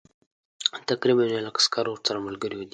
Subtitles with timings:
[0.89, 2.67] تقریبا یو لک عسکر ورسره ملګري دي.